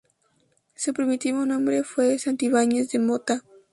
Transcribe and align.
Su 0.73 0.95
primitivo 0.95 1.45
nombre 1.45 1.83
fue 1.83 2.17
Santibáñez 2.17 2.89
de 2.89 2.97
Mota. 2.97 3.43